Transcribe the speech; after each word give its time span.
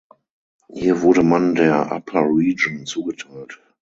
Hier 0.73 1.03
wurde 1.03 1.21
man 1.21 1.53
der 1.53 1.91
Upper 1.91 2.21
Region 2.23 2.87
zugeteilt. 2.87 3.61